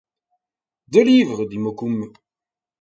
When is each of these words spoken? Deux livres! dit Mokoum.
Deux 0.87 1.03
livres! 1.03 1.45
dit 1.45 1.59
Mokoum. 1.59 2.11